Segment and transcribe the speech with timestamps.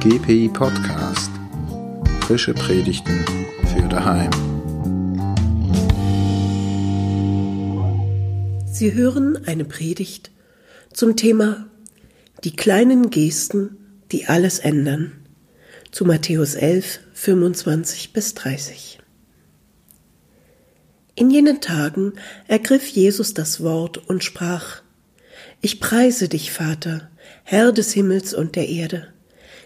[0.00, 1.30] GPI Podcast.
[2.22, 3.22] Frische Predigten
[3.66, 4.30] für daheim.
[8.64, 10.30] Sie hören eine Predigt
[10.90, 11.66] zum Thema
[12.44, 13.76] Die kleinen Gesten,
[14.10, 15.12] die alles ändern.
[15.90, 19.00] Zu Matthäus 11, 25 bis 30.
[21.14, 22.14] In jenen Tagen
[22.48, 24.80] ergriff Jesus das Wort und sprach,
[25.60, 27.10] Ich preise dich, Vater,
[27.44, 29.12] Herr des Himmels und der Erde,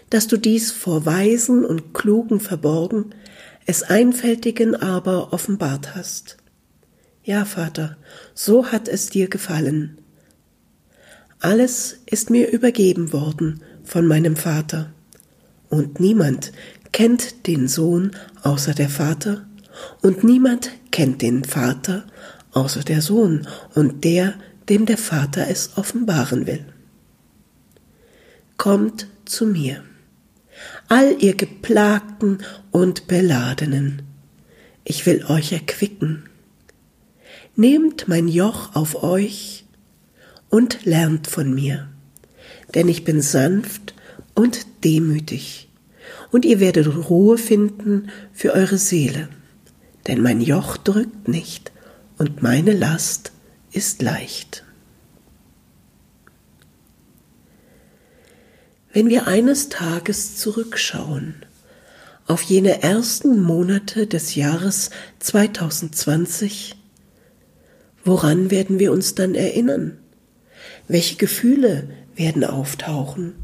[0.09, 3.13] dass du dies vor Weisen und Klugen verborgen,
[3.65, 6.37] es Einfältigen aber offenbart hast.
[7.23, 7.97] Ja, Vater,
[8.33, 9.97] so hat es dir gefallen.
[11.39, 14.91] Alles ist mir übergeben worden von meinem Vater,
[15.69, 16.51] und niemand
[16.91, 18.11] kennt den Sohn
[18.43, 19.45] außer der Vater,
[20.01, 22.05] und niemand kennt den Vater
[22.51, 24.35] außer der Sohn und der,
[24.69, 26.65] dem der Vater es offenbaren will.
[28.57, 29.83] Kommt zu mir,
[30.87, 32.39] all ihr Geplagten
[32.71, 34.01] und Beladenen,
[34.83, 36.23] ich will euch erquicken.
[37.55, 39.65] Nehmt mein Joch auf euch
[40.49, 41.87] und lernt von mir,
[42.73, 43.93] denn ich bin sanft
[44.33, 45.69] und demütig,
[46.31, 49.29] und ihr werdet Ruhe finden für eure Seele
[50.07, 51.71] denn mein Joch drückt nicht
[52.17, 53.31] und meine Last
[53.71, 54.63] ist leicht.
[58.95, 61.35] Wenn wir eines Tages zurückschauen
[62.27, 66.77] auf jene ersten Monate des Jahres 2020,
[68.05, 69.97] woran werden wir uns dann erinnern?
[70.87, 73.35] Welche Gefühle werden auftauchen?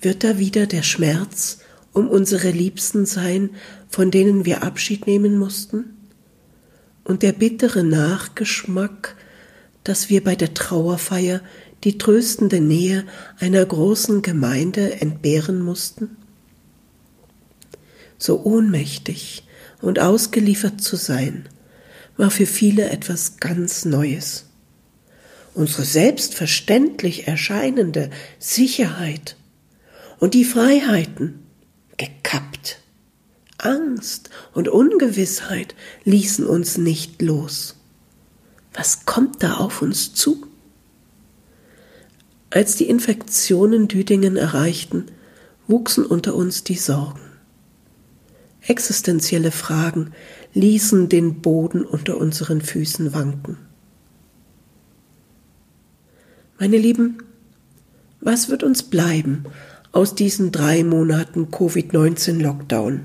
[0.00, 1.58] Wird da wieder der Schmerz
[1.92, 3.50] um unsere Liebsten sein,
[3.90, 5.98] von denen wir Abschied nehmen mussten?
[7.04, 9.16] Und der bittere Nachgeschmack,
[9.84, 11.42] dass wir bei der Trauerfeier
[11.84, 13.04] die tröstende Nähe
[13.38, 16.16] einer großen Gemeinde entbehren mussten?
[18.18, 19.44] So ohnmächtig
[19.80, 21.48] und ausgeliefert zu sein,
[22.16, 24.46] war für viele etwas ganz Neues.
[25.54, 29.36] Unsere selbstverständlich erscheinende Sicherheit
[30.18, 31.40] und die Freiheiten,
[31.96, 32.80] gekappt.
[33.58, 35.74] Angst und Ungewissheit
[36.04, 37.74] ließen uns nicht los.
[38.72, 40.46] Was kommt da auf uns zu?
[42.50, 45.06] Als die Infektionen Düdingen erreichten,
[45.66, 47.20] wuchsen unter uns die Sorgen.
[48.62, 50.12] Existenzielle Fragen
[50.54, 53.58] ließen den Boden unter unseren Füßen wanken.
[56.58, 57.18] Meine Lieben,
[58.20, 59.44] was wird uns bleiben
[59.92, 63.02] aus diesen drei Monaten Covid-19-Lockdown?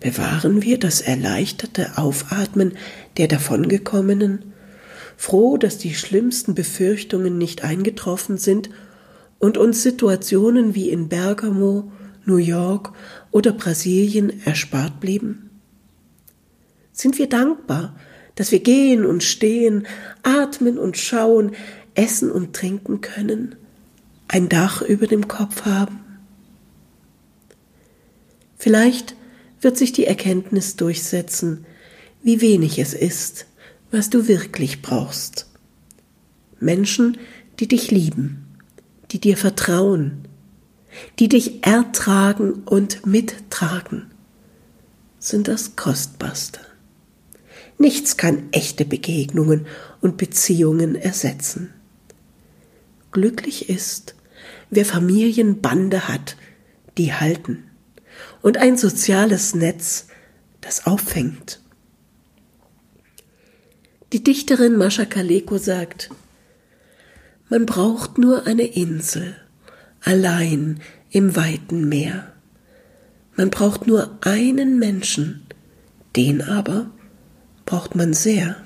[0.00, 2.72] Bewahren wir das erleichterte Aufatmen
[3.16, 4.49] der davongekommenen,
[5.20, 8.70] froh, dass die schlimmsten Befürchtungen nicht eingetroffen sind
[9.38, 11.92] und uns Situationen wie in Bergamo,
[12.24, 12.94] New York
[13.30, 15.50] oder Brasilien erspart blieben?
[16.92, 17.94] Sind wir dankbar,
[18.34, 19.86] dass wir gehen und stehen,
[20.22, 21.52] atmen und schauen,
[21.94, 23.56] essen und trinken können?
[24.26, 26.00] ein Dach über dem Kopf haben?
[28.56, 29.16] Vielleicht
[29.60, 31.66] wird sich die Erkenntnis durchsetzen,
[32.22, 33.46] wie wenig es ist,
[33.90, 35.46] was du wirklich brauchst.
[36.58, 37.18] Menschen,
[37.58, 38.46] die dich lieben,
[39.10, 40.28] die dir vertrauen,
[41.18, 44.06] die dich ertragen und mittragen,
[45.18, 46.60] sind das Kostbarste.
[47.78, 49.66] Nichts kann echte Begegnungen
[50.00, 51.70] und Beziehungen ersetzen.
[53.12, 54.14] Glücklich ist,
[54.70, 56.36] wer Familienbande hat,
[56.98, 57.64] die halten
[58.42, 60.06] und ein soziales Netz,
[60.60, 61.60] das auffängt.
[64.12, 66.10] Die Dichterin Mascha Kaleko sagt,
[67.48, 69.36] man braucht nur eine Insel,
[70.02, 72.32] allein im weiten Meer.
[73.36, 75.42] Man braucht nur einen Menschen,
[76.16, 76.90] den aber
[77.66, 78.56] braucht man sehr.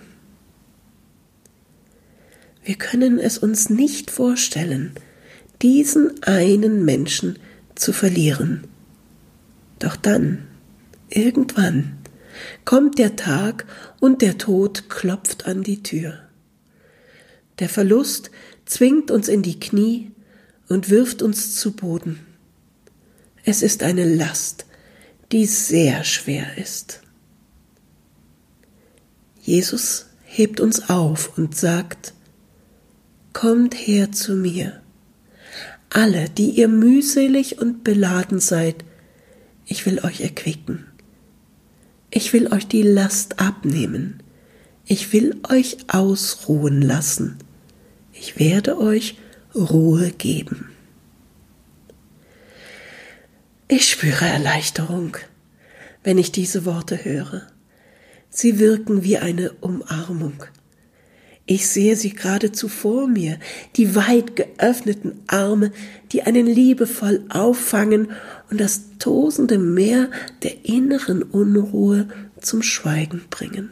[2.64, 4.92] Wir können es uns nicht vorstellen,
[5.60, 7.38] diesen einen Menschen
[7.74, 8.64] zu verlieren.
[9.78, 10.38] Doch dann,
[11.10, 11.98] irgendwann,
[12.64, 13.66] kommt der Tag
[14.00, 16.18] und der Tod klopft an die Tür.
[17.58, 18.30] Der Verlust
[18.64, 20.10] zwingt uns in die Knie
[20.68, 22.20] und wirft uns zu Boden.
[23.44, 24.66] Es ist eine Last,
[25.32, 27.00] die sehr schwer ist.
[29.40, 32.14] Jesus hebt uns auf und sagt,
[33.34, 34.80] Kommt her zu mir,
[35.90, 38.84] alle, die ihr mühselig und beladen seid,
[39.66, 40.86] ich will euch erquicken.
[42.16, 44.22] Ich will euch die Last abnehmen.
[44.86, 47.38] Ich will euch ausruhen lassen.
[48.12, 49.18] Ich werde euch
[49.52, 50.70] Ruhe geben.
[53.66, 55.16] Ich spüre Erleichterung,
[56.04, 57.48] wenn ich diese Worte höre.
[58.30, 60.44] Sie wirken wie eine Umarmung.
[61.46, 63.38] Ich sehe sie geradezu vor mir,
[63.76, 65.72] die weit geöffneten Arme,
[66.10, 68.12] die einen liebevoll auffangen
[68.50, 70.10] und das tosende Meer
[70.42, 72.08] der inneren Unruhe
[72.40, 73.70] zum Schweigen bringen.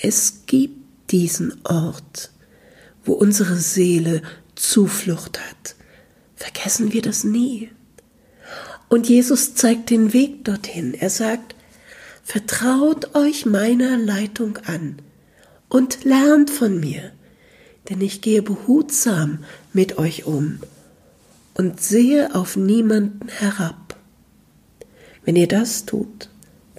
[0.00, 2.30] Es gibt diesen Ort,
[3.04, 4.22] wo unsere Seele
[4.54, 5.74] Zuflucht hat.
[6.36, 7.70] Vergessen wir das nie.
[8.88, 10.94] Und Jesus zeigt den Weg dorthin.
[10.94, 11.56] Er sagt,
[12.22, 15.02] vertraut euch meiner Leitung an
[15.72, 17.12] und lernt von mir,
[17.88, 19.42] denn ich gehe behutsam
[19.72, 20.60] mit euch um
[21.54, 23.98] und sehe auf niemanden herab.
[25.24, 26.28] Wenn ihr das tut,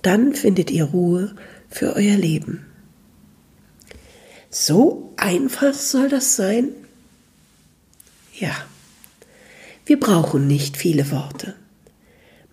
[0.03, 1.35] dann findet ihr Ruhe
[1.69, 2.67] für euer Leben.
[4.51, 6.69] So einfach soll das sein?
[8.37, 8.55] Ja,
[9.87, 11.55] wir brauchen nicht viele Worte.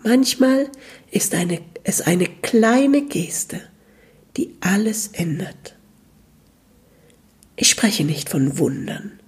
[0.03, 0.71] Manchmal
[1.11, 3.61] ist eine, es eine kleine Geste,
[4.39, 5.77] die alles ändert.
[7.63, 9.21] Ich spreche nicht von Wundern,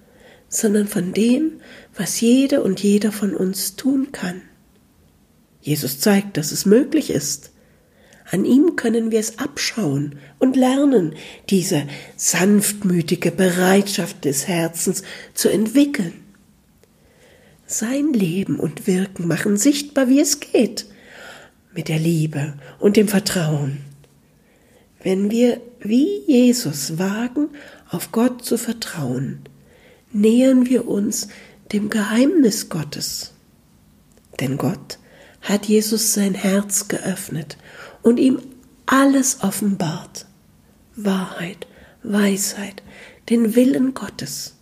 [0.49, 1.61] sondern von dem,
[1.95, 4.41] was jede und jeder von uns tun kann.
[5.61, 7.51] Jesus zeigt, dass es möglich ist.
[8.31, 11.13] An ihm können wir es abschauen und lernen,
[11.51, 11.83] diese
[12.17, 15.03] sanftmütige Bereitschaft des Herzens
[15.35, 16.13] zu entwickeln.
[17.67, 20.87] Sein Leben und Wirken machen sichtbar, wie es geht,
[21.75, 23.77] mit der Liebe und dem Vertrauen.
[25.03, 27.49] Wenn wir wie Jesus wagen,
[27.93, 29.39] auf Gott zu vertrauen,
[30.11, 31.27] nähern wir uns
[31.71, 33.33] dem Geheimnis Gottes.
[34.39, 34.97] Denn Gott
[35.41, 37.57] hat Jesus sein Herz geöffnet
[38.01, 38.39] und ihm
[38.85, 40.25] alles offenbart.
[40.95, 41.67] Wahrheit,
[42.03, 42.81] Weisheit,
[43.29, 44.55] den Willen Gottes.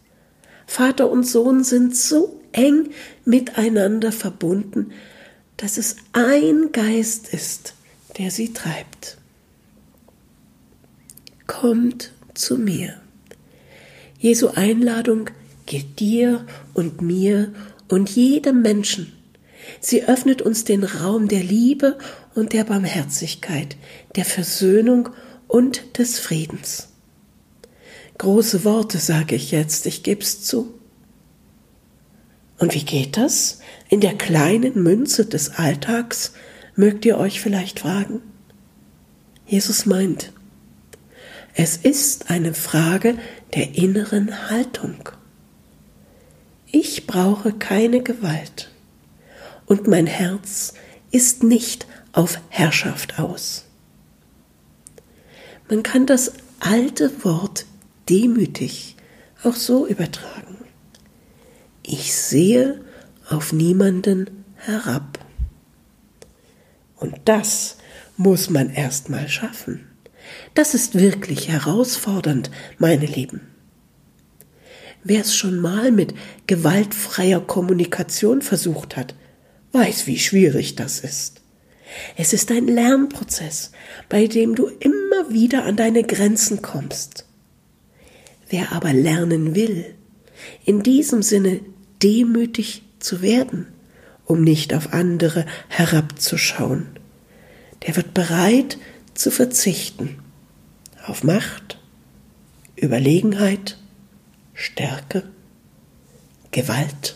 [0.67, 2.89] Vater und Sohn sind so eng
[3.25, 4.91] miteinander verbunden,
[5.57, 7.75] dass es ein Geist ist,
[8.17, 9.17] der sie treibt.
[11.47, 13.01] Kommt zu mir.
[14.21, 15.31] Jesu Einladung
[15.65, 16.45] gilt dir
[16.75, 17.51] und mir
[17.87, 19.11] und jedem Menschen.
[19.79, 21.97] Sie öffnet uns den Raum der Liebe
[22.35, 23.77] und der Barmherzigkeit,
[24.15, 25.09] der Versöhnung
[25.47, 26.89] und des Friedens.
[28.19, 30.71] Große Worte sage ich jetzt, ich geb's zu.
[32.59, 33.57] Und wie geht das?
[33.89, 36.33] In der kleinen Münze des Alltags
[36.75, 38.21] mögt ihr euch vielleicht fragen?
[39.47, 40.31] Jesus meint,
[41.55, 43.17] es ist eine Frage
[43.53, 45.09] der inneren Haltung.
[46.71, 48.71] Ich brauche keine Gewalt
[49.65, 50.73] und mein Herz
[51.11, 53.65] ist nicht auf Herrschaft aus.
[55.69, 57.65] Man kann das alte Wort
[58.09, 58.95] demütig
[59.43, 60.57] auch so übertragen.
[61.83, 62.81] Ich sehe
[63.29, 65.19] auf niemanden herab.
[66.95, 67.77] Und das
[68.17, 69.90] muss man erst mal schaffen.
[70.53, 73.41] Das ist wirklich herausfordernd, meine Lieben.
[75.03, 76.13] Wer es schon mal mit
[76.47, 79.15] gewaltfreier Kommunikation versucht hat,
[79.71, 81.41] weiß, wie schwierig das ist.
[82.15, 83.71] Es ist ein Lernprozess,
[84.09, 87.25] bei dem du immer wieder an deine Grenzen kommst.
[88.49, 89.85] Wer aber lernen will,
[90.65, 91.61] in diesem Sinne
[92.03, 93.67] demütig zu werden,
[94.25, 96.87] um nicht auf andere herabzuschauen,
[97.85, 98.77] der wird bereit
[99.13, 100.19] zu verzichten
[101.05, 101.79] auf Macht,
[102.75, 103.77] Überlegenheit,
[104.53, 105.23] Stärke,
[106.51, 107.15] Gewalt.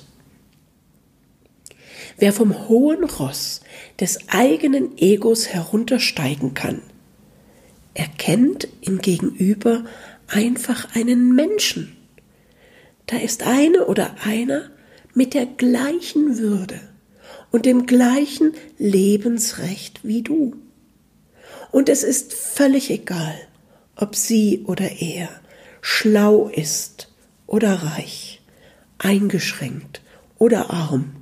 [2.17, 3.61] Wer vom hohen Ross
[3.99, 6.81] des eigenen Egos heruntersteigen kann,
[7.93, 9.85] erkennt im Gegenüber
[10.27, 11.95] einfach einen Menschen.
[13.07, 14.69] Da ist eine oder einer
[15.13, 16.79] mit der gleichen Würde
[17.51, 20.55] und dem gleichen Lebensrecht wie du.
[21.71, 23.35] Und es ist völlig egal,
[23.95, 25.29] ob sie oder er
[25.81, 27.09] schlau ist
[27.47, 28.41] oder reich,
[28.97, 30.01] eingeschränkt
[30.37, 31.15] oder arm,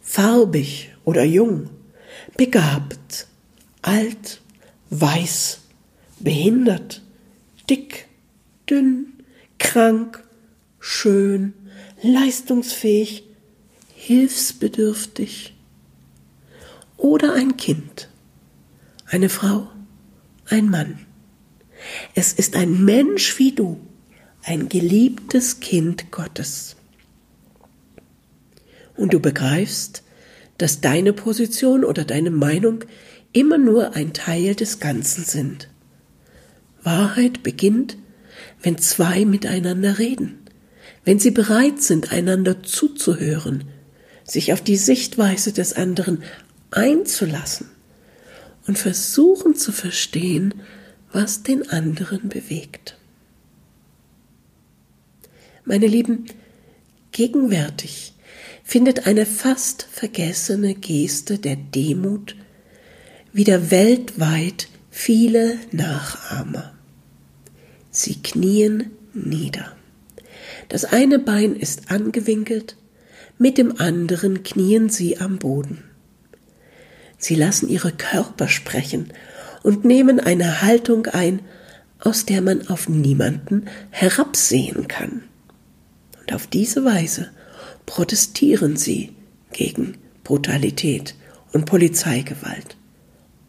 [0.00, 1.70] farbig oder jung,
[2.36, 3.26] begabt,
[3.80, 4.40] alt,
[4.90, 5.60] weiß,
[6.20, 7.02] behindert,
[7.68, 8.06] dick,
[8.68, 9.14] dünn,
[9.58, 10.22] krank,
[10.78, 11.54] schön,
[12.02, 13.24] leistungsfähig,
[13.94, 15.54] hilfsbedürftig
[16.96, 18.08] oder ein Kind,
[19.06, 19.68] eine Frau,
[20.46, 20.98] ein Mann.
[22.14, 23.80] Es ist ein Mensch wie du,
[24.42, 26.76] ein geliebtes Kind Gottes.
[28.96, 30.02] Und du begreifst,
[30.58, 32.84] dass deine Position oder deine Meinung
[33.32, 35.68] immer nur ein Teil des Ganzen sind.
[36.82, 37.96] Wahrheit beginnt,
[38.62, 40.38] wenn zwei miteinander reden,
[41.04, 43.64] wenn sie bereit sind, einander zuzuhören,
[44.24, 46.22] sich auf die Sichtweise des anderen
[46.70, 47.71] einzulassen
[48.66, 50.54] und versuchen zu verstehen,
[51.12, 52.96] was den anderen bewegt.
[55.64, 56.26] Meine Lieben,
[57.12, 58.14] gegenwärtig
[58.64, 62.36] findet eine fast vergessene Geste der Demut
[63.32, 66.72] wieder weltweit viele Nachahmer.
[67.90, 69.76] Sie knien nieder.
[70.68, 72.76] Das eine Bein ist angewinkelt,
[73.38, 75.84] mit dem anderen knien sie am Boden.
[77.22, 79.12] Sie lassen ihre Körper sprechen
[79.62, 81.38] und nehmen eine Haltung ein,
[82.00, 85.22] aus der man auf niemanden herabsehen kann.
[86.20, 87.30] Und auf diese Weise
[87.86, 89.14] protestieren sie
[89.52, 91.14] gegen Brutalität
[91.52, 92.76] und Polizeigewalt.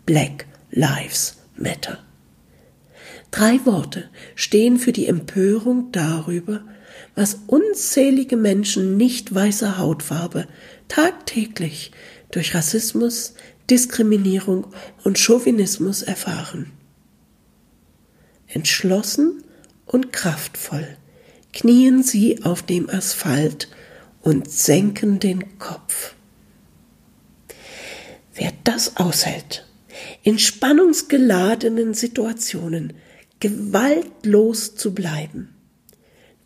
[0.06, 1.98] Black Lives Matter.
[3.32, 6.62] Drei Worte stehen für die Empörung darüber,
[7.16, 10.48] was unzählige Menschen nicht weißer Hautfarbe
[10.88, 11.92] tagtäglich
[12.34, 13.36] durch Rassismus,
[13.70, 14.68] Diskriminierung
[15.04, 16.72] und Chauvinismus erfahren.
[18.48, 19.44] Entschlossen
[19.86, 20.98] und kraftvoll
[21.54, 23.70] knien sie auf dem Asphalt
[24.22, 26.16] und senken den Kopf.
[28.34, 29.68] Wer das aushält,
[30.24, 32.94] in spannungsgeladenen Situationen
[33.40, 35.54] gewaltlos zu bleiben,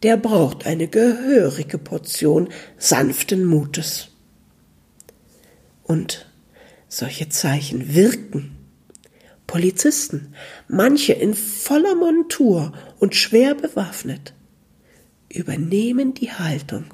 [0.04, 4.10] der braucht eine gehörige Portion sanften Mutes.
[5.84, 6.27] Und
[6.88, 8.56] solche Zeichen wirken.
[9.46, 10.34] Polizisten,
[10.67, 14.34] manche in voller Montur und schwer bewaffnet,
[15.29, 16.94] übernehmen die Haltung.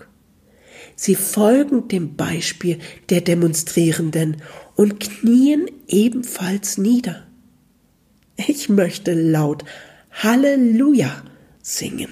[0.95, 4.41] Sie folgen dem Beispiel der Demonstrierenden
[4.75, 7.25] und knien ebenfalls nieder.
[8.35, 9.65] Ich möchte laut
[10.11, 11.23] Halleluja
[11.61, 12.11] singen.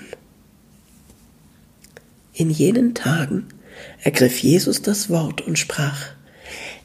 [2.33, 3.47] In jenen Tagen
[4.01, 6.07] ergriff Jesus das Wort und sprach,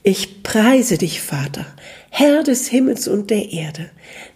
[0.08, 1.66] Ich preise dich, Vater,
[2.10, 3.90] Herr des Himmels und der Erde,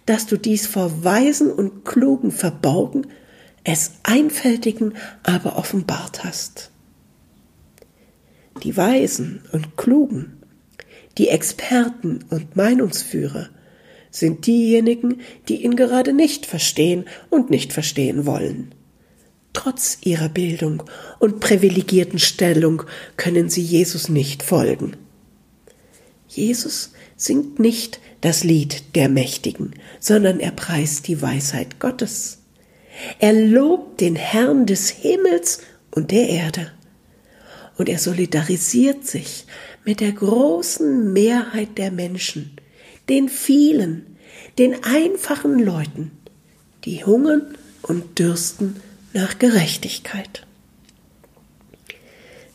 [0.05, 3.07] dass du dies vor Weisen und Klugen verborgen,
[3.63, 6.71] es Einfältigen aber offenbart hast.
[8.63, 10.43] Die Weisen und Klugen,
[11.17, 13.47] die Experten und Meinungsführer
[14.09, 18.75] sind diejenigen, die ihn gerade nicht verstehen und nicht verstehen wollen.
[19.53, 20.83] Trotz ihrer Bildung
[21.19, 22.83] und privilegierten Stellung
[23.15, 24.97] können sie Jesus nicht folgen.
[26.31, 32.39] Jesus singt nicht das Lied der Mächtigen, sondern er preist die Weisheit Gottes.
[33.19, 35.59] Er lobt den Herrn des Himmels
[35.91, 36.71] und der Erde.
[37.77, 39.45] Und er solidarisiert sich
[39.83, 42.55] mit der großen Mehrheit der Menschen,
[43.09, 44.17] den vielen,
[44.57, 46.11] den einfachen Leuten,
[46.85, 48.77] die hungern und dürsten
[49.11, 50.45] nach Gerechtigkeit.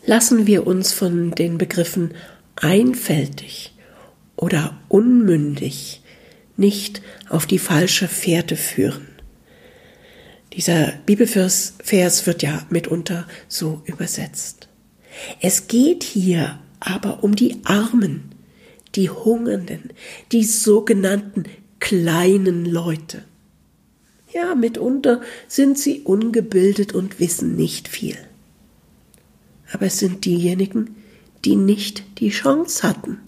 [0.07, 2.15] Lassen wir uns von den Begriffen
[2.57, 3.75] einfältig
[4.37, 6.03] oder unmündig
[6.57, 9.07] nicht auf die falsche Fährte führen.
[10.53, 14.69] Dieser Bibelvers Vers wird ja mitunter so übersetzt.
[15.41, 18.35] Es geht hier aber um die Armen,
[18.95, 19.91] die Hungernden,
[20.33, 21.45] die sogenannten
[21.79, 23.23] kleinen Leute.
[24.33, 28.17] Ja, mitunter sind sie ungebildet und wissen nicht viel.
[29.73, 30.97] Aber es sind diejenigen,
[31.45, 33.21] die nicht die Chance hatten,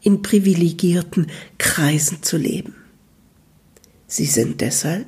[0.00, 2.74] in privilegierten Kreisen zu leben.
[4.06, 5.06] Sie sind deshalb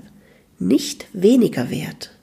[0.59, 2.17] nicht weniger wert.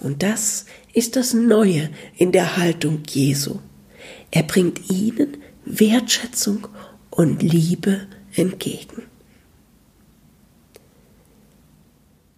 [0.00, 0.64] Und das
[0.94, 3.58] ist das Neue in der Haltung Jesu.
[4.30, 6.68] Er bringt ihnen Wertschätzung
[7.10, 9.02] und Liebe entgegen.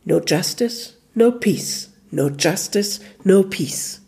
[0.05, 1.91] No justice, no peace.
[2.11, 4.02] No justice, no peace.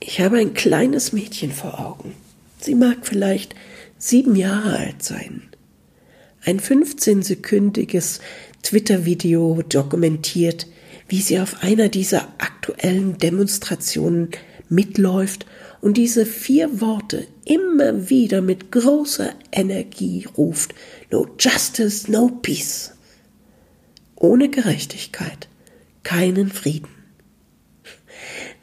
[0.00, 2.14] Ich habe ein kleines Mädchen vor Augen.
[2.58, 3.54] Sie mag vielleicht
[3.98, 5.42] sieben Jahre alt sein.
[6.44, 8.20] Ein 15-sekündiges
[8.62, 10.66] Twitter-Video dokumentiert,
[11.08, 14.30] wie sie auf einer dieser aktuellen Demonstrationen
[14.68, 15.44] mitläuft
[15.80, 20.74] und diese vier Worte immer wieder mit großer Energie ruft.
[21.10, 22.92] No justice, no peace
[24.20, 25.48] ohne Gerechtigkeit
[26.02, 26.99] keinen Frieden.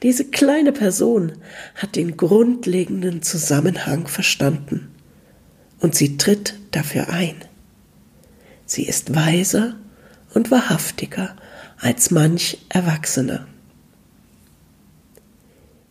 [0.03, 1.33] Diese kleine Person
[1.75, 4.89] hat den grundlegenden Zusammenhang verstanden
[5.79, 7.35] und sie tritt dafür ein.
[8.65, 9.75] Sie ist weiser
[10.33, 11.35] und wahrhaftiger
[11.79, 13.47] als manch Erwachsener.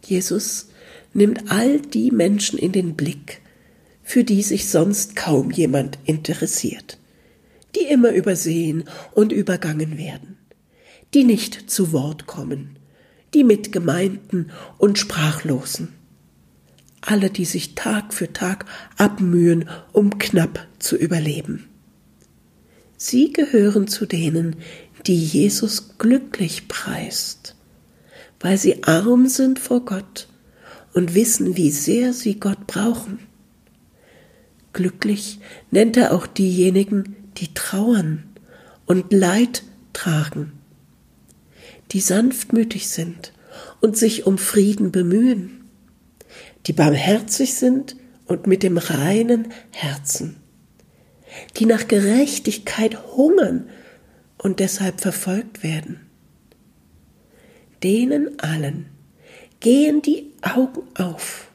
[0.05, 0.69] Jesus
[1.15, 3.41] nimmt all die Menschen in den Blick,
[4.03, 6.99] für die sich sonst kaum jemand interessiert
[7.77, 10.39] die immer übersehen und übergangen werden,
[11.15, 12.76] die nicht zu Wort kommen,
[13.37, 15.89] die Mitgemeinten und Sprachlosen.
[17.03, 18.65] alle, die sich Tag für Tag
[18.97, 21.69] abmühen, um knapp zu überleben.
[22.97, 24.57] Sie gehören zu denen,
[25.07, 27.55] die Jesus glücklich preist,
[28.41, 30.29] weil sie arm sind vor Gott
[30.95, 33.19] und wissen, wie sehr sie Gott brauchen.
[34.73, 35.41] Glücklich
[35.71, 38.25] nennt er auch diejenigen, die trauern
[38.87, 39.63] und Leid
[39.93, 40.56] tragen,
[41.93, 43.33] die sanftmütig sind
[43.81, 45.65] und sich um Frieden bemühen,
[46.67, 50.37] die barmherzig sind und mit dem reinen Herzen,
[51.57, 53.69] die nach Gerechtigkeit hungern
[54.39, 56.01] und deshalb verfolgt werden.
[57.83, 58.87] Denen allen
[59.61, 61.51] gehen die Augen auf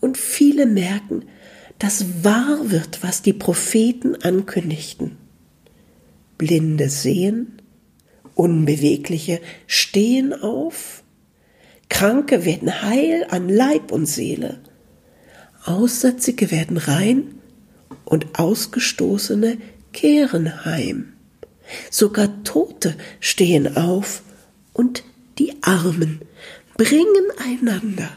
[0.00, 1.24] und viele merken,
[1.78, 5.16] dass wahr wird, was die Propheten ankündigten.
[6.38, 7.60] Blinde sehen,
[8.34, 11.02] Unbewegliche stehen auf,
[11.88, 14.58] Kranke werden heil an Leib und Seele,
[15.64, 17.34] Aussätzige werden rein
[18.04, 19.58] und Ausgestoßene
[19.92, 21.12] kehren heim.
[21.90, 24.22] Sogar Tote stehen auf
[24.72, 25.04] und
[25.38, 26.20] die Armen
[26.76, 28.10] bringen einander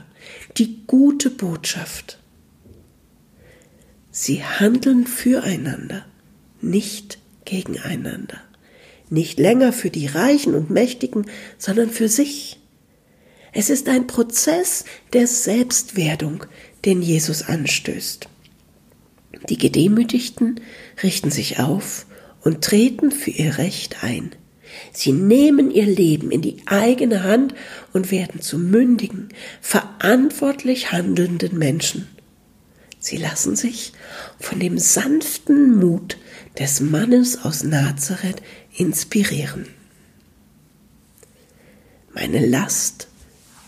[0.57, 2.19] die gute Botschaft.
[4.11, 6.05] Sie handeln füreinander,
[6.59, 8.41] nicht gegeneinander.
[9.09, 11.25] Nicht länger für die Reichen und Mächtigen,
[11.57, 12.59] sondern für sich.
[13.53, 16.45] Es ist ein Prozess der Selbstwerdung,
[16.85, 18.27] den Jesus anstößt.
[19.49, 20.59] Die Gedemütigten
[21.01, 22.05] richten sich auf
[22.41, 24.31] und treten für ihr Recht ein.
[24.91, 27.55] Sie nehmen ihr Leben in die eigene Hand
[27.93, 29.29] und werden zu mündigen,
[29.61, 32.07] verantwortlich handelnden Menschen.
[32.99, 33.93] Sie lassen sich
[34.39, 36.17] von dem sanften Mut
[36.59, 38.41] des Mannes aus Nazareth
[38.75, 39.67] inspirieren.
[42.13, 43.07] Meine Last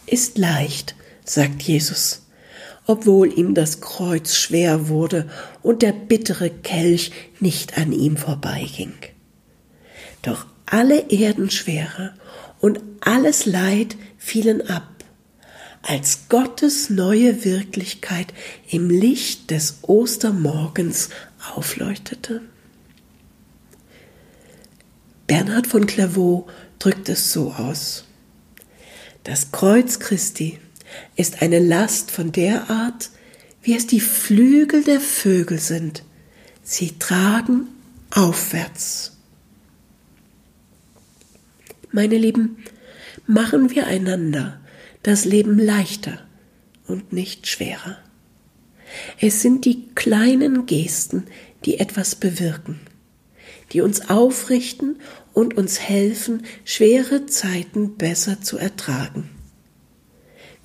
[0.05, 2.25] ist leicht, sagt Jesus,
[2.87, 5.29] obwohl ihm das Kreuz schwer wurde
[5.61, 8.93] und der bittere Kelch nicht an ihm vorbeiging.
[10.23, 12.13] Doch alle Erdenschwere
[12.59, 14.99] und alles Leid fielen ab
[15.81, 18.33] als Gottes neue Wirklichkeit
[18.69, 21.09] im Licht des Ostermorgens
[21.55, 22.41] aufleuchtete?
[25.29, 26.47] Bernhard von Clairvaux
[26.79, 28.05] drückt es so aus.
[29.23, 30.57] Das Kreuz Christi
[31.15, 33.11] ist eine Last von der Art,
[33.61, 36.03] wie es die Flügel der Vögel sind.
[36.63, 37.67] Sie tragen
[38.09, 39.17] aufwärts.
[41.91, 42.57] Meine Lieben,
[43.27, 44.59] machen wir einander
[45.03, 46.25] das Leben leichter
[46.87, 47.99] und nicht schwerer.
[49.21, 51.27] Es sind die kleinen Gesten,
[51.65, 52.79] die etwas bewirken,
[53.71, 54.97] die uns aufrichten
[55.33, 59.29] und uns helfen, schwere Zeiten besser zu ertragen.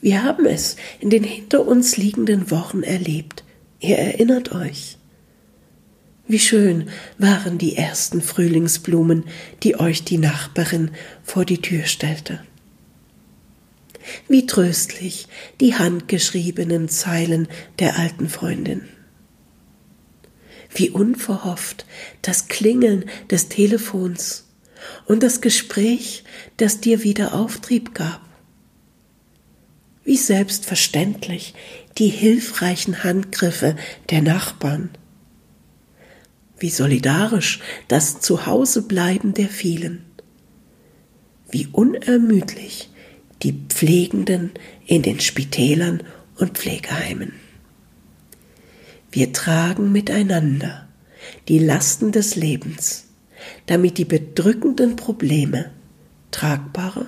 [0.01, 3.45] Wir haben es in den hinter uns liegenden Wochen erlebt.
[3.81, 4.99] Ihr erinnert euch.
[6.27, 6.89] Wie schön
[7.19, 9.25] waren die ersten Frühlingsblumen,
[9.63, 10.91] die euch die Nachbarin
[11.23, 12.41] vor die Tür stellte.
[14.29, 15.29] Wie tröstlich
[15.61, 18.83] die handgeschriebenen Zeilen der alten Freundin.
[20.75, 21.87] Wie unverhofft
[22.23, 24.45] das Klingeln des Telefons
[25.07, 26.25] und das Gespräch,
[26.57, 28.21] das dir wieder Auftrieb gab.
[30.05, 31.55] Wie selbstverständlich
[31.97, 33.77] die hilfreichen Handgriffe
[34.11, 34.91] der Nachbarn.
[36.59, 40.05] Wie solidarisch das Zuhausebleiben der vielen.
[41.51, 42.91] Wie unermüdlich
[43.43, 44.51] die Pflegenden
[44.87, 46.03] in den Spitälern
[46.37, 47.44] und Pflegeheimen.
[49.15, 50.89] Wir tragen miteinander
[51.47, 53.05] die Lasten des Lebens,
[53.67, 55.71] damit die bedrückenden Probleme
[56.33, 57.07] tragbarer,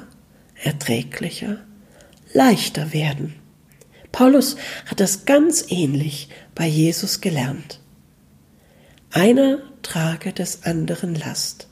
[0.63, 1.59] erträglicher,
[2.33, 3.35] leichter werden.
[4.13, 4.55] Paulus
[4.87, 7.81] hat das ganz ähnlich bei Jesus gelernt.
[9.11, 11.67] Einer trage des anderen Last.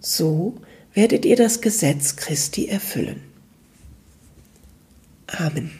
[0.00, 0.60] So
[0.94, 3.22] werdet ihr das Gesetz Christi erfüllen.
[5.28, 5.70] Amen.